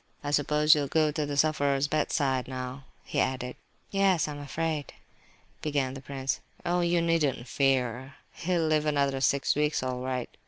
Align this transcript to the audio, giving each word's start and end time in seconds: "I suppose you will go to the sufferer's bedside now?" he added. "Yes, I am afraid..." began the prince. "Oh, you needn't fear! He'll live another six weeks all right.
"I 0.23 0.31
suppose 0.31 0.73
you 0.73 0.81
will 0.81 0.87
go 0.87 1.11
to 1.11 1.27
the 1.27 1.37
sufferer's 1.37 1.87
bedside 1.87 2.47
now?" 2.47 2.85
he 3.03 3.19
added. 3.19 3.55
"Yes, 3.91 4.27
I 4.27 4.31
am 4.31 4.39
afraid..." 4.39 4.93
began 5.61 5.93
the 5.93 6.01
prince. 6.01 6.39
"Oh, 6.65 6.81
you 6.81 7.03
needn't 7.03 7.47
fear! 7.47 8.15
He'll 8.33 8.65
live 8.65 8.87
another 8.87 9.21
six 9.21 9.55
weeks 9.55 9.83
all 9.83 9.99
right. 9.99 10.35